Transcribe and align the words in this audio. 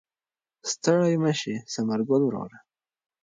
ستړی 0.71 1.13
مه 1.23 1.31
شې 1.39 1.55
ثمر 1.73 1.99
ګله 2.09 2.25
وروره. 2.27 2.57